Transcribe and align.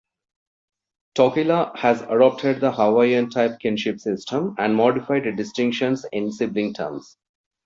Tokelau 1.13 1.77
has 1.77 2.01
adopted 2.01 2.59
the 2.59 2.71
Hawaiian-type 2.71 3.59
kinship 3.59 3.99
system 3.99 4.55
and 4.57 4.75
modified 4.75 5.25
distinctions 5.35 6.07
in 6.11 6.31
sibling 6.31 6.73
terms. 6.73 7.17